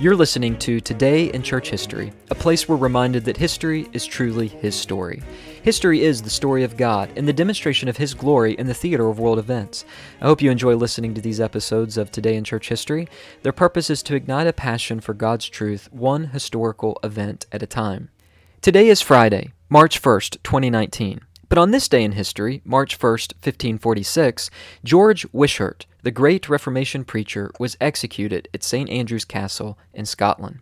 You're 0.00 0.14
listening 0.14 0.56
to 0.60 0.80
Today 0.80 1.32
in 1.32 1.42
Church 1.42 1.70
History, 1.70 2.12
a 2.30 2.34
place 2.34 2.68
we're 2.68 2.76
reminded 2.76 3.24
that 3.24 3.36
history 3.36 3.88
is 3.92 4.06
truly 4.06 4.46
His 4.46 4.76
story. 4.76 5.22
History 5.62 6.02
is 6.02 6.22
the 6.22 6.30
story 6.30 6.62
of 6.62 6.76
God 6.76 7.10
and 7.16 7.26
the 7.26 7.32
demonstration 7.32 7.88
of 7.88 7.96
His 7.96 8.14
glory 8.14 8.54
in 8.54 8.68
the 8.68 8.74
theater 8.74 9.08
of 9.08 9.18
world 9.18 9.40
events. 9.40 9.84
I 10.20 10.26
hope 10.26 10.40
you 10.40 10.52
enjoy 10.52 10.76
listening 10.76 11.14
to 11.14 11.20
these 11.20 11.40
episodes 11.40 11.98
of 11.98 12.12
Today 12.12 12.36
in 12.36 12.44
Church 12.44 12.68
History. 12.68 13.08
Their 13.42 13.52
purpose 13.52 13.90
is 13.90 14.02
to 14.04 14.14
ignite 14.14 14.46
a 14.46 14.52
passion 14.52 15.00
for 15.00 15.14
God's 15.14 15.48
truth, 15.48 15.92
one 15.92 16.28
historical 16.28 16.98
event 17.02 17.46
at 17.50 17.62
a 17.62 17.66
time. 17.66 18.08
Today 18.62 18.88
is 18.88 19.00
Friday, 19.00 19.52
March 19.70 20.00
1st, 20.00 20.42
2019. 20.42 21.20
But 21.50 21.58
on 21.58 21.72
this 21.72 21.88
day 21.88 22.02
in 22.02 22.12
history, 22.12 22.62
March 22.64 22.98
1st, 22.98 23.34
1546, 23.34 24.50
George 24.82 25.26
Wishart, 25.30 25.84
the 26.02 26.10
great 26.10 26.48
Reformation 26.48 27.04
preacher, 27.04 27.50
was 27.60 27.76
executed 27.78 28.48
at 28.54 28.64
St. 28.64 28.88
Andrew's 28.88 29.26
Castle 29.26 29.76
in 29.92 30.06
Scotland. 30.06 30.60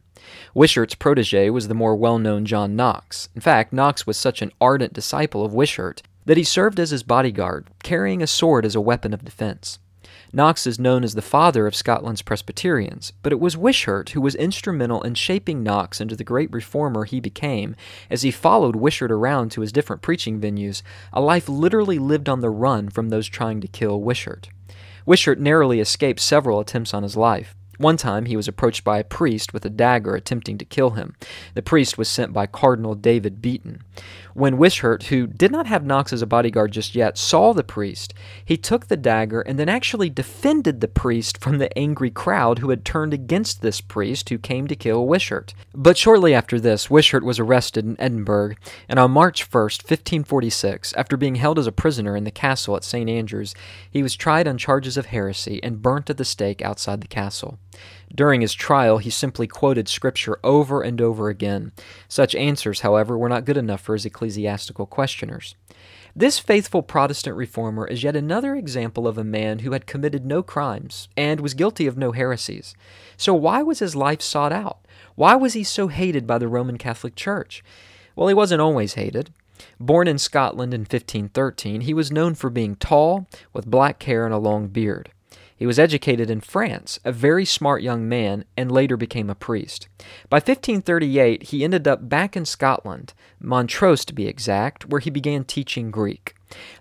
Wishart's 0.54 0.96
protege 0.96 1.50
was 1.50 1.68
the 1.68 1.74
more 1.74 1.94
well 1.94 2.18
known 2.18 2.44
John 2.46 2.74
Knox. 2.74 3.28
In 3.36 3.40
fact, 3.40 3.72
Knox 3.72 4.08
was 4.08 4.16
such 4.16 4.42
an 4.42 4.50
ardent 4.60 4.92
disciple 4.92 5.44
of 5.44 5.54
Wishart 5.54 6.02
that 6.24 6.36
he 6.36 6.42
served 6.42 6.80
as 6.80 6.90
his 6.90 7.04
bodyguard, 7.04 7.68
carrying 7.84 8.24
a 8.24 8.26
sword 8.26 8.66
as 8.66 8.74
a 8.74 8.80
weapon 8.80 9.14
of 9.14 9.24
defense. 9.24 9.78
Knox 10.32 10.66
is 10.66 10.78
known 10.78 11.04
as 11.04 11.14
the 11.14 11.22
father 11.22 11.66
of 11.66 11.74
Scotland's 11.74 12.22
Presbyterians, 12.22 13.12
but 13.22 13.32
it 13.32 13.40
was 13.40 13.56
Wishart 13.56 14.10
who 14.10 14.20
was 14.20 14.34
instrumental 14.34 15.02
in 15.02 15.14
shaping 15.14 15.62
Knox 15.62 16.00
into 16.00 16.16
the 16.16 16.24
great 16.24 16.52
reformer 16.52 17.04
he 17.04 17.20
became 17.20 17.74
as 18.10 18.22
he 18.22 18.30
followed 18.30 18.76
Wishart 18.76 19.10
around 19.10 19.50
to 19.52 19.62
his 19.62 19.72
different 19.72 20.02
preaching 20.02 20.40
venues, 20.40 20.82
a 21.12 21.20
life 21.20 21.48
literally 21.48 21.98
lived 21.98 22.28
on 22.28 22.40
the 22.40 22.50
run 22.50 22.90
from 22.90 23.08
those 23.08 23.26
trying 23.26 23.60
to 23.60 23.68
kill 23.68 24.00
Wishart. 24.00 24.50
Wishart 25.06 25.38
narrowly 25.40 25.80
escaped 25.80 26.20
several 26.20 26.60
attempts 26.60 26.92
on 26.92 27.02
his 27.02 27.16
life. 27.16 27.55
One 27.78 27.96
time 27.96 28.26
he 28.26 28.36
was 28.36 28.48
approached 28.48 28.84
by 28.84 28.98
a 28.98 29.04
priest 29.04 29.52
with 29.52 29.64
a 29.64 29.70
dagger 29.70 30.14
attempting 30.14 30.58
to 30.58 30.64
kill 30.64 30.90
him. 30.90 31.14
The 31.54 31.62
priest 31.62 31.98
was 31.98 32.08
sent 32.08 32.32
by 32.32 32.46
Cardinal 32.46 32.94
David 32.94 33.42
Beaton. 33.42 33.82
When 34.36 34.58
Wishart, 34.58 35.04
who 35.04 35.26
did 35.26 35.50
not 35.50 35.66
have 35.66 35.84
Knox 35.84 36.12
as 36.12 36.20
a 36.20 36.26
bodyguard 36.26 36.72
just 36.72 36.94
yet, 36.94 37.16
saw 37.16 37.54
the 37.54 37.64
priest, 37.64 38.12
he 38.44 38.58
took 38.58 38.86
the 38.86 38.96
dagger 38.96 39.40
and 39.40 39.58
then 39.58 39.70
actually 39.70 40.10
defended 40.10 40.82
the 40.82 40.88
priest 40.88 41.38
from 41.38 41.56
the 41.56 41.76
angry 41.76 42.10
crowd 42.10 42.58
who 42.58 42.68
had 42.68 42.84
turned 42.84 43.14
against 43.14 43.62
this 43.62 43.80
priest 43.80 44.28
who 44.28 44.36
came 44.36 44.66
to 44.66 44.76
kill 44.76 45.06
Wishart. 45.06 45.54
But 45.74 45.96
shortly 45.96 46.34
after 46.34 46.60
this, 46.60 46.90
Wishart 46.90 47.24
was 47.24 47.38
arrested 47.38 47.86
in 47.86 47.98
Edinburgh, 47.98 48.56
and 48.90 48.98
on 48.98 49.10
March 49.10 49.50
1st, 49.50 49.84
1546, 49.84 50.92
after 50.94 51.16
being 51.16 51.36
held 51.36 51.58
as 51.58 51.66
a 51.66 51.72
prisoner 51.72 52.14
in 52.14 52.24
the 52.24 52.30
castle 52.30 52.76
at 52.76 52.84
St. 52.84 53.08
Andrews, 53.08 53.54
he 53.90 54.02
was 54.02 54.16
tried 54.16 54.46
on 54.46 54.58
charges 54.58 54.98
of 54.98 55.06
heresy 55.06 55.62
and 55.62 55.80
burnt 55.80 56.10
at 56.10 56.18
the 56.18 56.24
stake 56.26 56.60
outside 56.60 57.00
the 57.00 57.08
castle. 57.08 57.58
During 58.14 58.40
his 58.40 58.54
trial, 58.54 58.98
he 58.98 59.10
simply 59.10 59.46
quoted 59.46 59.88
Scripture 59.88 60.38
over 60.44 60.82
and 60.82 61.00
over 61.00 61.28
again. 61.28 61.72
Such 62.08 62.34
answers, 62.34 62.80
however, 62.80 63.18
were 63.18 63.28
not 63.28 63.44
good 63.44 63.56
enough 63.56 63.80
for 63.80 63.94
his 63.94 64.06
ecclesiastical 64.06 64.86
questioners. 64.86 65.54
This 66.14 66.38
faithful 66.38 66.82
Protestant 66.82 67.36
reformer 67.36 67.86
is 67.86 68.02
yet 68.02 68.16
another 68.16 68.54
example 68.54 69.06
of 69.06 69.18
a 69.18 69.24
man 69.24 69.58
who 69.58 69.72
had 69.72 69.86
committed 69.86 70.24
no 70.24 70.42
crimes 70.42 71.08
and 71.14 71.40
was 71.40 71.52
guilty 71.52 71.86
of 71.86 71.98
no 71.98 72.12
heresies. 72.12 72.74
So, 73.18 73.34
why 73.34 73.62
was 73.62 73.80
his 73.80 73.94
life 73.94 74.22
sought 74.22 74.52
out? 74.52 74.78
Why 75.14 75.34
was 75.34 75.52
he 75.52 75.62
so 75.62 75.88
hated 75.88 76.26
by 76.26 76.38
the 76.38 76.48
Roman 76.48 76.78
Catholic 76.78 77.16
Church? 77.16 77.62
Well, 78.14 78.28
he 78.28 78.34
wasn't 78.34 78.62
always 78.62 78.94
hated. 78.94 79.30
Born 79.78 80.08
in 80.08 80.16
Scotland 80.16 80.72
in 80.72 80.80
1513, 80.80 81.82
he 81.82 81.92
was 81.92 82.10
known 82.10 82.34
for 82.34 82.48
being 82.48 82.76
tall, 82.76 83.26
with 83.52 83.70
black 83.70 84.02
hair 84.02 84.24
and 84.24 84.32
a 84.32 84.38
long 84.38 84.68
beard. 84.68 85.10
He 85.56 85.66
was 85.66 85.78
educated 85.78 86.30
in 86.30 86.42
France, 86.42 87.00
a 87.04 87.12
very 87.12 87.46
smart 87.46 87.82
young 87.82 88.06
man, 88.08 88.44
and 88.56 88.70
later 88.70 88.96
became 88.96 89.30
a 89.30 89.34
priest. 89.34 89.88
By 90.28 90.36
1538, 90.36 91.44
he 91.44 91.64
ended 91.64 91.88
up 91.88 92.08
back 92.08 92.36
in 92.36 92.44
Scotland, 92.44 93.14
Montrose 93.40 94.04
to 94.04 94.14
be 94.14 94.28
exact, 94.28 94.86
where 94.86 95.00
he 95.00 95.08
began 95.08 95.44
teaching 95.44 95.90
Greek. 95.90 96.34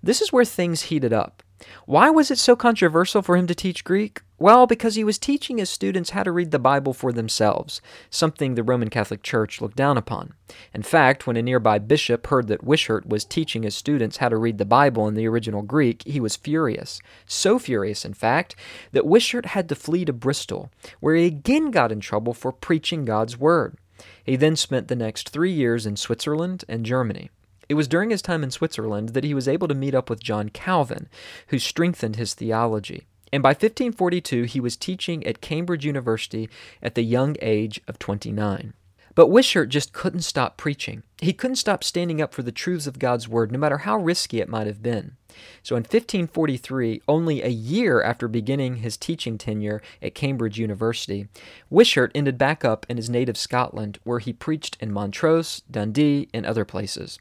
This 0.04 0.22
is 0.22 0.34
where 0.34 0.46
things 0.46 0.84
heated 0.84 1.14
up. 1.14 1.42
Why 1.86 2.10
was 2.10 2.32
it 2.32 2.38
so 2.38 2.56
controversial 2.56 3.22
for 3.22 3.38
him 3.38 3.48
to 3.48 3.56
teach 3.56 3.84
Greek? 3.84 4.22
Well, 4.38 4.68
because 4.68 4.96
he 4.96 5.06
was 5.06 5.18
teaching 5.18 5.58
his 5.58 5.70
students 5.70 6.10
how 6.10 6.24
to 6.24 6.32
read 6.32 6.52
the 6.52 6.60
Bible 6.60 6.94
for 6.94 7.14
themselves, 7.14 7.82
something 8.10 8.56
the 8.56 8.64
Roman 8.64 8.90
Catholic 8.90 9.24
Church 9.24 9.62
looked 9.62 9.78
down 9.78 9.98
upon. 9.98 10.34
In 10.74 10.84
fact, 10.84 11.26
when 11.26 11.38
a 11.38 11.42
nearby 11.42 11.80
bishop 11.80 12.28
heard 12.28 12.48
that 12.48 12.64
Wishart 12.64 13.08
was 13.08 13.24
teaching 13.24 13.64
his 13.64 13.76
students 13.76 14.18
how 14.18 14.28
to 14.28 14.36
read 14.36 14.58
the 14.58 14.66
Bible 14.66 15.08
in 15.08 15.14
the 15.14 15.28
original 15.28 15.62
Greek, 15.62 16.04
he 16.06 16.20
was 16.20 16.36
furious. 16.36 17.00
So 17.26 17.58
furious, 17.58 18.04
in 18.04 18.14
fact, 18.14 18.58
that 18.92 19.06
Wishart 19.06 19.46
had 19.48 19.70
to 19.70 19.76
flee 19.76 20.04
to 20.04 20.14
Bristol, 20.14 20.70
where 21.00 21.16
he 21.16 21.26
again 21.26 21.72
got 21.72 21.92
in 21.94 22.02
trouble 22.02 22.34
for 22.34 22.52
preaching 22.52 23.06
God's 23.06 23.38
Word. 23.38 23.78
He 24.22 24.36
then 24.36 24.58
spent 24.58 24.90
the 24.90 24.96
next 24.98 25.30
three 25.30 25.54
years 25.54 25.86
in 25.86 25.96
Switzerland 25.96 26.66
and 26.68 26.86
Germany. 26.86 27.30
It 27.68 27.76
was 27.76 27.88
during 27.88 28.10
his 28.10 28.22
time 28.22 28.44
in 28.44 28.52
Switzerland 28.52 29.10
that 29.10 29.24
he 29.24 29.34
was 29.34 29.48
able 29.48 29.68
to 29.68 29.74
meet 29.74 29.96
up 29.96 30.10
with 30.10 30.24
John 30.24 30.50
Calvin, 30.50 31.08
who 31.48 31.60
strengthened 31.60 32.16
his 32.16 32.34
theology. 32.34 33.06
And 33.34 33.42
by 33.42 33.50
1542, 33.50 34.44
he 34.44 34.60
was 34.60 34.78
teaching 34.78 35.26
at 35.26 35.42
Cambridge 35.42 35.86
University 35.86 36.50
at 36.82 36.96
the 36.96 37.04
young 37.04 37.36
age 37.42 37.82
of 37.88 38.00
29. 38.00 38.74
But 39.16 39.28
Wishart 39.28 39.70
just 39.70 39.94
couldn't 39.94 40.22
stop 40.22 40.58
preaching. 40.58 41.04
He 41.22 41.32
couldn't 41.32 41.56
stop 41.56 41.84
standing 41.84 42.22
up 42.22 42.34
for 42.34 42.44
the 42.44 42.52
truths 42.52 42.86
of 42.86 43.00
God's 43.00 43.30
Word, 43.30 43.52
no 43.52 43.58
matter 43.58 43.80
how 43.80 43.98
risky 43.98 44.42
it 44.42 44.50
might 44.50 44.68
have 44.68 44.84
been. 44.84 45.16
So 45.64 45.76
in 45.76 45.82
1543, 45.84 47.02
only 47.08 47.42
a 47.42 47.48
year 47.48 48.02
after 48.02 48.28
beginning 48.28 48.78
his 48.78 48.98
teaching 48.98 49.38
tenure 49.38 49.82
at 50.02 50.16
Cambridge 50.16 50.60
University, 50.60 51.28
Wishart 51.70 52.12
ended 52.14 52.38
back 52.38 52.66
up 52.66 52.86
in 52.90 52.98
his 52.98 53.10
native 53.10 53.38
Scotland, 53.38 54.00
where 54.04 54.20
he 54.20 54.34
preached 54.34 54.78
in 54.82 54.92
Montrose, 54.92 55.62
Dundee, 55.72 56.28
and 56.34 56.46
other 56.46 56.66
places. 56.66 57.18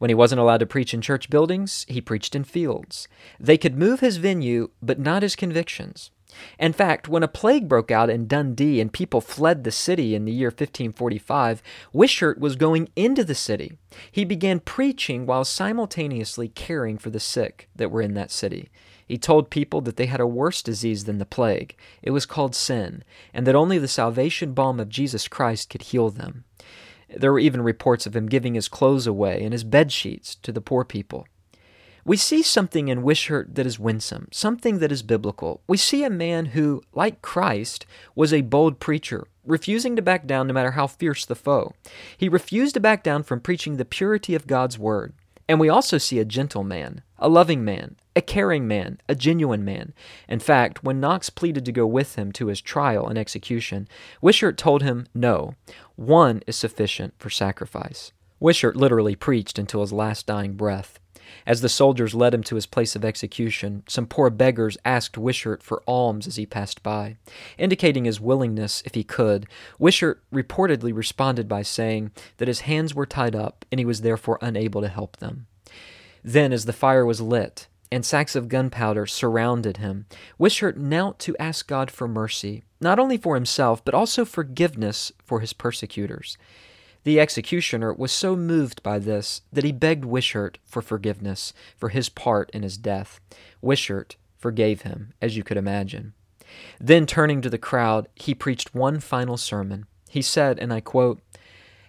When 0.00 0.08
he 0.08 0.14
wasn't 0.14 0.40
allowed 0.40 0.60
to 0.60 0.66
preach 0.66 0.94
in 0.94 1.02
church 1.02 1.28
buildings, 1.28 1.84
he 1.86 2.00
preached 2.00 2.34
in 2.34 2.44
fields. 2.44 3.06
They 3.38 3.58
could 3.58 3.76
move 3.76 4.00
his 4.00 4.16
venue, 4.16 4.70
but 4.80 4.98
not 4.98 5.22
his 5.22 5.36
convictions. 5.36 6.10
In 6.58 6.72
fact, 6.72 7.06
when 7.06 7.22
a 7.22 7.28
plague 7.28 7.68
broke 7.68 7.90
out 7.90 8.08
in 8.08 8.26
Dundee 8.26 8.80
and 8.80 8.90
people 8.90 9.20
fled 9.20 9.62
the 9.62 9.70
city 9.70 10.14
in 10.14 10.24
the 10.24 10.32
year 10.32 10.48
1545, 10.48 11.62
Wishart 11.92 12.40
was 12.40 12.56
going 12.56 12.88
into 12.96 13.24
the 13.24 13.34
city. 13.34 13.76
He 14.10 14.24
began 14.24 14.60
preaching 14.60 15.26
while 15.26 15.44
simultaneously 15.44 16.48
caring 16.48 16.96
for 16.96 17.10
the 17.10 17.20
sick 17.20 17.68
that 17.76 17.90
were 17.90 18.00
in 18.00 18.14
that 18.14 18.30
city. 18.30 18.70
He 19.06 19.18
told 19.18 19.50
people 19.50 19.82
that 19.82 19.96
they 19.96 20.06
had 20.06 20.20
a 20.20 20.26
worse 20.26 20.62
disease 20.62 21.04
than 21.04 21.18
the 21.18 21.26
plague. 21.26 21.76
It 22.00 22.12
was 22.12 22.24
called 22.24 22.54
sin, 22.54 23.04
and 23.34 23.46
that 23.46 23.54
only 23.54 23.76
the 23.76 23.86
salvation 23.86 24.54
balm 24.54 24.80
of 24.80 24.88
Jesus 24.88 25.28
Christ 25.28 25.68
could 25.68 25.82
heal 25.82 26.08
them. 26.08 26.44
There 27.16 27.32
were 27.32 27.38
even 27.38 27.62
reports 27.62 28.06
of 28.06 28.14
him 28.14 28.26
giving 28.26 28.54
his 28.54 28.68
clothes 28.68 29.06
away 29.06 29.42
and 29.42 29.52
his 29.52 29.64
bed 29.64 29.92
sheets 29.92 30.34
to 30.36 30.52
the 30.52 30.60
poor 30.60 30.84
people. 30.84 31.26
We 32.04 32.16
see 32.16 32.42
something 32.42 32.88
in 32.88 33.02
Wishart 33.02 33.54
that 33.54 33.66
is 33.66 33.78
winsome, 33.78 34.28
something 34.32 34.78
that 34.78 34.90
is 34.90 35.02
biblical. 35.02 35.60
We 35.66 35.76
see 35.76 36.02
a 36.02 36.10
man 36.10 36.46
who, 36.46 36.82
like 36.94 37.20
Christ, 37.20 37.84
was 38.14 38.32
a 38.32 38.40
bold 38.40 38.80
preacher, 38.80 39.26
refusing 39.44 39.96
to 39.96 40.02
back 40.02 40.26
down 40.26 40.46
no 40.46 40.54
matter 40.54 40.72
how 40.72 40.86
fierce 40.86 41.26
the 41.26 41.34
foe. 41.34 41.74
He 42.16 42.28
refused 42.28 42.74
to 42.74 42.80
back 42.80 43.02
down 43.02 43.22
from 43.22 43.40
preaching 43.40 43.76
the 43.76 43.84
purity 43.84 44.34
of 44.34 44.46
God's 44.46 44.78
word. 44.78 45.12
And 45.46 45.60
we 45.60 45.68
also 45.68 45.98
see 45.98 46.18
a 46.18 46.24
gentle 46.24 46.64
man, 46.64 47.02
a 47.18 47.28
loving 47.28 47.64
man, 47.64 47.96
a 48.16 48.20
caring 48.20 48.66
man, 48.66 49.00
a 49.08 49.14
genuine 49.14 49.64
man. 49.64 49.92
In 50.28 50.40
fact, 50.40 50.82
when 50.82 51.00
Knox 51.00 51.30
pleaded 51.30 51.64
to 51.64 51.72
go 51.72 51.86
with 51.86 52.16
him 52.16 52.32
to 52.32 52.46
his 52.46 52.60
trial 52.60 53.08
and 53.08 53.18
execution, 53.18 53.88
Wishart 54.20 54.56
told 54.56 54.82
him, 54.82 55.06
No, 55.14 55.54
one 55.96 56.42
is 56.46 56.56
sufficient 56.56 57.14
for 57.18 57.30
sacrifice. 57.30 58.12
Wishart 58.40 58.76
literally 58.76 59.14
preached 59.14 59.58
until 59.58 59.82
his 59.82 59.92
last 59.92 60.26
dying 60.26 60.54
breath. 60.54 60.98
As 61.46 61.60
the 61.60 61.68
soldiers 61.68 62.14
led 62.14 62.34
him 62.34 62.42
to 62.44 62.54
his 62.56 62.66
place 62.66 62.96
of 62.96 63.04
execution, 63.04 63.84
some 63.86 64.06
poor 64.06 64.30
beggars 64.30 64.76
asked 64.84 65.16
Wishart 65.16 65.62
for 65.62 65.82
alms 65.86 66.26
as 66.26 66.36
he 66.36 66.46
passed 66.46 66.82
by. 66.82 67.16
Indicating 67.58 68.04
his 68.04 68.20
willingness 68.20 68.82
if 68.84 68.94
he 68.94 69.04
could, 69.04 69.46
Wishart 69.78 70.22
reportedly 70.32 70.94
responded 70.94 71.48
by 71.48 71.62
saying 71.62 72.10
that 72.38 72.48
his 72.48 72.60
hands 72.60 72.94
were 72.94 73.06
tied 73.06 73.36
up 73.36 73.64
and 73.70 73.78
he 73.78 73.84
was 73.84 74.00
therefore 74.00 74.38
unable 74.40 74.80
to 74.80 74.88
help 74.88 75.18
them. 75.18 75.46
Then, 76.22 76.52
as 76.52 76.64
the 76.64 76.72
fire 76.72 77.06
was 77.06 77.20
lit, 77.20 77.66
and 77.92 78.04
sacks 78.04 78.36
of 78.36 78.48
gunpowder 78.48 79.06
surrounded 79.06 79.78
him, 79.78 80.06
Wishart 80.38 80.76
knelt 80.76 81.18
to 81.20 81.36
ask 81.38 81.66
God 81.66 81.90
for 81.90 82.06
mercy, 82.06 82.62
not 82.80 82.98
only 82.98 83.16
for 83.16 83.34
himself, 83.34 83.84
but 83.84 83.94
also 83.94 84.24
forgiveness 84.24 85.12
for 85.24 85.40
his 85.40 85.52
persecutors. 85.52 86.38
The 87.02 87.18
executioner 87.18 87.92
was 87.92 88.12
so 88.12 88.36
moved 88.36 88.82
by 88.82 88.98
this 88.98 89.42
that 89.52 89.64
he 89.64 89.72
begged 89.72 90.04
Wishart 90.04 90.58
for 90.66 90.82
forgiveness 90.82 91.52
for 91.76 91.88
his 91.88 92.08
part 92.08 92.50
in 92.50 92.62
his 92.62 92.76
death. 92.76 93.20
Wishart 93.62 94.16
forgave 94.36 94.82
him, 94.82 95.12
as 95.20 95.36
you 95.36 95.42
could 95.42 95.56
imagine. 95.56 96.12
Then, 96.78 97.06
turning 97.06 97.40
to 97.42 97.50
the 97.50 97.58
crowd, 97.58 98.08
he 98.14 98.34
preached 98.34 98.74
one 98.74 99.00
final 99.00 99.36
sermon. 99.36 99.86
He 100.08 100.22
said, 100.22 100.58
and 100.58 100.72
I 100.72 100.80
quote, 100.80 101.20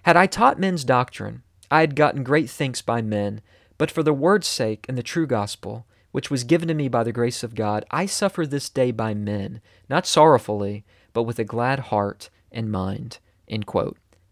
Had 0.03 0.15
I 0.15 0.27
taught 0.27 0.59
men's 0.59 0.83
doctrine, 0.83 1.43
I 1.69 1.81
had 1.81 1.95
gotten 1.95 2.23
great 2.23 2.49
thanks 2.49 2.81
by 2.81 3.01
men, 3.01 3.41
but 3.77 3.89
for 3.89 4.03
the 4.03 4.13
word's 4.13 4.47
sake 4.47 4.85
and 4.87 4.97
the 4.97 5.03
true 5.03 5.25
gospel, 5.25 5.87
which 6.11 6.29
was 6.29 6.43
given 6.43 6.67
to 6.67 6.73
me 6.73 6.87
by 6.87 7.03
the 7.03 7.11
grace 7.11 7.43
of 7.43 7.55
God, 7.55 7.85
I 7.91 8.05
suffer 8.05 8.45
this 8.45 8.69
day 8.69 8.91
by 8.91 9.13
men, 9.13 9.61
not 9.89 10.05
sorrowfully, 10.05 10.83
but 11.13 11.23
with 11.23 11.39
a 11.39 11.43
glad 11.43 11.79
heart 11.79 12.29
and 12.51 12.71
mind. 12.71 13.19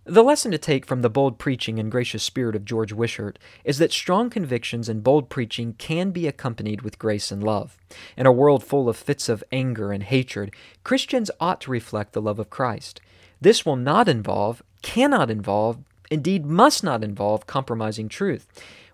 The 0.06 0.24
lesson 0.24 0.52
to 0.52 0.58
take 0.58 0.88
from 0.88 1.04
the 1.04 1.10
bold 1.10 1.38
preaching 1.38 1.78
and 1.78 1.92
gracious 1.92 2.24
spirit 2.24 2.56
of 2.56 2.66
George 2.66 2.92
Wishart 2.92 3.38
is 3.64 3.78
that 3.78 3.92
strong 3.92 4.32
convictions 4.32 4.90
and 4.90 5.04
bold 5.04 5.30
preaching 5.30 5.74
can 5.74 6.10
be 6.10 6.26
accompanied 6.26 6.82
with 6.82 6.98
grace 6.98 7.32
and 7.32 7.44
love. 7.44 7.78
In 8.18 8.26
a 8.26 8.32
world 8.32 8.64
full 8.64 8.90
of 8.90 8.98
fits 8.98 9.30
of 9.30 9.44
anger 9.52 9.92
and 9.92 10.02
hatred, 10.02 10.52
Christians 10.84 11.30
ought 11.40 11.62
to 11.62 11.72
reflect 11.72 12.14
the 12.14 12.22
love 12.22 12.40
of 12.40 12.50
Christ. 12.50 13.02
This 13.40 13.68
will 13.68 13.76
not 13.76 14.08
involve, 14.08 14.64
cannot 14.82 15.30
involve, 15.30 15.78
indeed 16.10 16.44
must 16.44 16.84
not 16.84 17.04
involve 17.04 17.46
compromising 17.46 18.10
truth. 18.10 18.48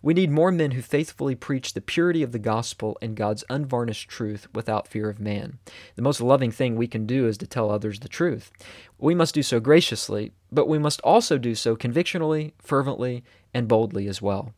We 0.06 0.14
need 0.14 0.30
more 0.30 0.52
men 0.52 0.70
who 0.70 0.84
faithfully 0.84 1.34
preach 1.34 1.74
the 1.74 1.82
purity 1.82 2.22
of 2.22 2.32
the 2.32 2.38
gospel 2.38 2.96
and 3.02 3.16
God's 3.16 3.44
unvarnished 3.50 4.08
truth 4.08 4.48
without 4.54 4.88
fear 4.88 5.10
of 5.10 5.20
man. 5.20 5.58
The 5.96 6.04
most 6.04 6.22
loving 6.22 6.52
thing 6.52 6.76
we 6.76 6.86
can 6.86 7.08
do 7.08 7.26
is 7.26 7.40
to 7.40 7.48
tell 7.48 7.72
others 7.72 8.00
the 8.00 8.08
truth. 8.08 8.52
We 9.00 9.16
must 9.16 9.34
do 9.34 9.42
so 9.42 9.60
graciously, 9.60 10.32
but 10.52 10.68
we 10.68 10.78
must 10.78 11.02
also 11.02 11.40
do 11.40 11.56
so 11.56 11.76
convictionally, 11.76 12.54
fervently, 12.62 13.24
and 13.52 13.68
boldly 13.68 14.08
as 14.08 14.22
well. 14.22 14.54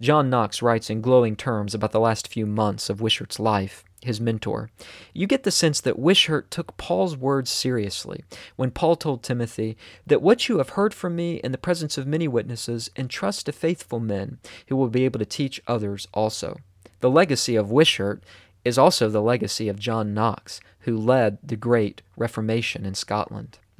John 0.00 0.28
Knox 0.28 0.62
writes 0.62 0.90
in 0.90 1.00
glowing 1.00 1.36
terms 1.36 1.76
about 1.76 1.92
the 1.92 2.00
last 2.00 2.26
few 2.26 2.44
months 2.44 2.90
of 2.90 3.00
Wishart's 3.00 3.38
life 3.38 3.84
his 4.02 4.20
mentor. 4.20 4.70
You 5.12 5.26
get 5.26 5.42
the 5.42 5.50
sense 5.50 5.80
that 5.80 5.98
Wishart 5.98 6.50
took 6.50 6.76
Paul's 6.76 7.16
words 7.16 7.50
seriously 7.50 8.24
when 8.56 8.70
Paul 8.70 8.96
told 8.96 9.22
Timothy 9.22 9.76
that 10.06 10.22
what 10.22 10.48
you 10.48 10.58
have 10.58 10.70
heard 10.70 10.94
from 10.94 11.16
me 11.16 11.36
in 11.36 11.52
the 11.52 11.58
presence 11.58 11.96
of 11.96 12.06
many 12.06 12.28
witnesses 12.28 12.90
entrust 12.96 13.46
to 13.46 13.52
faithful 13.52 14.00
men 14.00 14.38
who 14.68 14.76
will 14.76 14.88
be 14.88 15.04
able 15.04 15.18
to 15.18 15.26
teach 15.26 15.62
others 15.66 16.08
also. 16.12 16.58
The 17.00 17.10
legacy 17.10 17.56
of 17.56 17.70
Wishart 17.70 18.22
is 18.64 18.78
also 18.78 19.08
the 19.08 19.22
legacy 19.22 19.68
of 19.68 19.78
John 19.78 20.14
Knox, 20.14 20.60
who 20.80 20.96
led 20.96 21.38
the 21.42 21.56
great 21.56 22.02
Reformation 22.16 22.84
in 22.84 22.94
Scotland. 22.94 23.58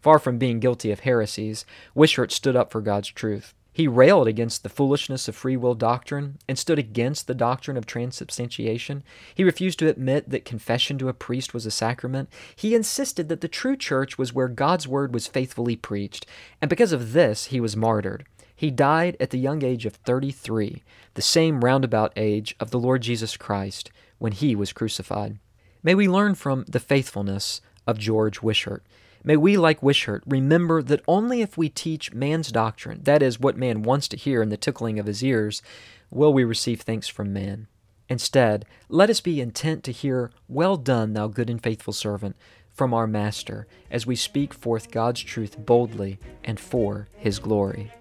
Far 0.00 0.18
from 0.18 0.38
being 0.38 0.60
guilty 0.60 0.90
of 0.90 1.00
heresies, 1.00 1.64
Wishart 1.94 2.32
stood 2.32 2.56
up 2.56 2.70
for 2.70 2.80
God's 2.80 3.08
truth. 3.08 3.54
He 3.72 3.86
railed 3.86 4.26
against 4.26 4.62
the 4.62 4.68
foolishness 4.68 5.28
of 5.28 5.36
free 5.36 5.56
will 5.56 5.74
doctrine 5.74 6.38
and 6.48 6.58
stood 6.58 6.78
against 6.78 7.26
the 7.26 7.34
doctrine 7.34 7.76
of 7.76 7.86
transubstantiation. 7.86 9.04
He 9.34 9.44
refused 9.44 9.78
to 9.78 9.88
admit 9.88 10.30
that 10.30 10.44
confession 10.44 10.98
to 10.98 11.08
a 11.08 11.14
priest 11.14 11.54
was 11.54 11.66
a 11.66 11.70
sacrament. 11.70 12.28
He 12.56 12.74
insisted 12.74 13.28
that 13.28 13.40
the 13.42 13.48
true 13.48 13.76
church 13.76 14.18
was 14.18 14.32
where 14.32 14.48
God's 14.48 14.88
word 14.88 15.14
was 15.14 15.28
faithfully 15.28 15.76
preached, 15.76 16.26
and 16.60 16.68
because 16.68 16.92
of 16.92 17.12
this, 17.12 17.46
he 17.46 17.60
was 17.60 17.76
martyred. 17.76 18.24
He 18.56 18.70
died 18.70 19.16
at 19.20 19.30
the 19.30 19.38
young 19.38 19.64
age 19.64 19.86
of 19.86 19.94
33, 19.94 20.82
the 21.14 21.22
same 21.22 21.64
roundabout 21.64 22.12
age 22.16 22.56
of 22.60 22.70
the 22.70 22.78
Lord 22.78 23.00
Jesus 23.02 23.36
Christ 23.36 23.90
when 24.18 24.32
he 24.32 24.54
was 24.54 24.72
crucified. 24.74 25.38
May 25.82 25.94
we 25.94 26.08
learn 26.08 26.34
from 26.34 26.64
the 26.68 26.80
faithfulness 26.80 27.62
of 27.86 27.96
George 27.96 28.42
Wishart. 28.42 28.84
May 29.22 29.36
we, 29.36 29.56
like 29.56 29.82
Wishart, 29.82 30.22
remember 30.26 30.82
that 30.82 31.02
only 31.06 31.42
if 31.42 31.58
we 31.58 31.68
teach 31.68 32.14
man's 32.14 32.50
doctrine, 32.50 33.00
that 33.02 33.22
is, 33.22 33.38
what 33.38 33.56
man 33.56 33.82
wants 33.82 34.08
to 34.08 34.16
hear 34.16 34.42
in 34.42 34.48
the 34.48 34.56
tickling 34.56 34.98
of 34.98 35.06
his 35.06 35.22
ears, 35.22 35.60
will 36.10 36.32
we 36.32 36.42
receive 36.42 36.80
thanks 36.80 37.06
from 37.06 37.32
man. 37.32 37.66
Instead, 38.08 38.64
let 38.88 39.10
us 39.10 39.20
be 39.20 39.40
intent 39.40 39.84
to 39.84 39.92
hear, 39.92 40.30
Well 40.48 40.76
done, 40.76 41.12
thou 41.12 41.28
good 41.28 41.50
and 41.50 41.62
faithful 41.62 41.92
servant, 41.92 42.34
from 42.74 42.94
our 42.94 43.06
Master, 43.06 43.66
as 43.90 44.06
we 44.06 44.16
speak 44.16 44.54
forth 44.54 44.90
God's 44.90 45.20
truth 45.20 45.58
boldly 45.58 46.18
and 46.42 46.58
for 46.58 47.08
his 47.16 47.38
glory. 47.38 47.92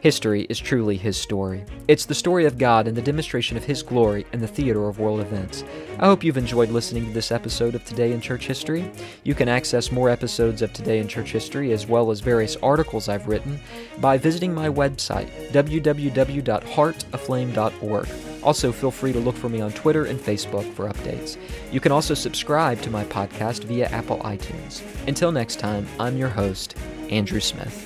History 0.00 0.46
is 0.48 0.58
truly 0.58 0.96
His 0.96 1.16
story. 1.16 1.64
It's 1.88 2.06
the 2.06 2.14
story 2.14 2.44
of 2.44 2.58
God 2.58 2.86
and 2.86 2.96
the 2.96 3.02
demonstration 3.02 3.56
of 3.56 3.64
His 3.64 3.82
glory 3.82 4.26
in 4.32 4.40
the 4.40 4.46
theater 4.46 4.88
of 4.88 4.98
world 4.98 5.20
events. 5.20 5.64
I 5.98 6.06
hope 6.06 6.22
you've 6.22 6.36
enjoyed 6.36 6.68
listening 6.68 7.06
to 7.06 7.12
this 7.12 7.32
episode 7.32 7.74
of 7.74 7.84
Today 7.84 8.12
in 8.12 8.20
Church 8.20 8.46
History. 8.46 8.90
You 9.24 9.34
can 9.34 9.48
access 9.48 9.90
more 9.90 10.10
episodes 10.10 10.62
of 10.62 10.72
Today 10.72 10.98
in 10.98 11.08
Church 11.08 11.32
History 11.32 11.72
as 11.72 11.86
well 11.86 12.10
as 12.10 12.20
various 12.20 12.56
articles 12.56 13.08
I've 13.08 13.26
written 13.26 13.58
by 13.98 14.18
visiting 14.18 14.54
my 14.54 14.68
website, 14.68 15.28
www.heartaflame.org. 15.50 18.08
Also, 18.42 18.70
feel 18.70 18.90
free 18.92 19.12
to 19.12 19.18
look 19.18 19.34
for 19.34 19.48
me 19.48 19.60
on 19.60 19.72
Twitter 19.72 20.04
and 20.04 20.20
Facebook 20.20 20.72
for 20.74 20.88
updates. 20.88 21.36
You 21.72 21.80
can 21.80 21.90
also 21.90 22.14
subscribe 22.14 22.80
to 22.82 22.90
my 22.90 23.04
podcast 23.06 23.64
via 23.64 23.88
Apple 23.88 24.18
iTunes. 24.18 24.82
Until 25.08 25.32
next 25.32 25.58
time, 25.58 25.88
I'm 25.98 26.16
your 26.16 26.28
host, 26.28 26.76
Andrew 27.10 27.40
Smith. 27.40 27.85